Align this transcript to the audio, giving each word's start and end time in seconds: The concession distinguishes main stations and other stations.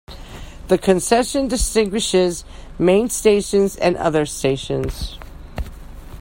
The 0.67 0.79
concession 0.79 1.47
distinguishes 1.47 2.43
main 2.79 3.09
stations 3.09 3.75
and 3.75 3.95
other 3.97 4.25
stations. 4.25 5.19